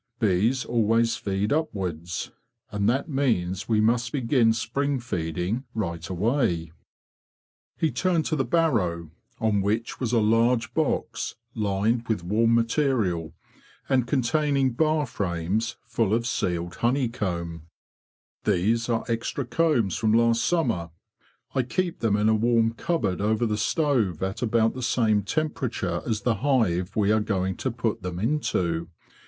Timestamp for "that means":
2.89-3.69